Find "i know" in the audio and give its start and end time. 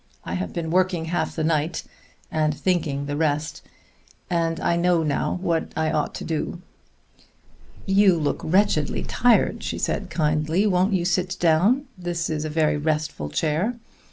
4.59-5.03